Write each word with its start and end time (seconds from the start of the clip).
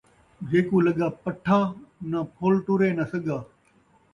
جئیں 0.47 0.65
کوں 0.67 0.81
لڳا 0.87 1.07
پٹھا، 1.23 1.59
ناں 2.09 2.25
پھُل 2.35 2.53
ٹرے 2.65 2.89
ناں 2.97 3.07
سڳا 3.11 3.37